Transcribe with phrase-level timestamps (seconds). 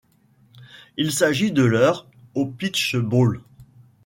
[0.97, 3.43] Il s'agit de leur au Peach Bowl.